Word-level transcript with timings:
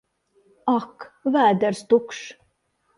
Ak! 0.73 1.07
Vēders 1.37 1.85
tukšs! 1.95 2.27